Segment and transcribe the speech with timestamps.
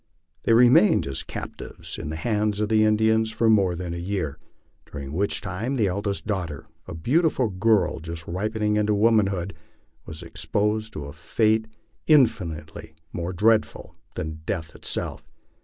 [0.45, 4.39] They remained as captives in the hands of the Indians for more than a year,
[4.91, 9.53] during which time the eldest daughter, a beautiful girl just ripening into womanhood,
[10.07, 11.67] was exposed to a fate
[12.07, 15.29] infinitely more dreadful than death itself.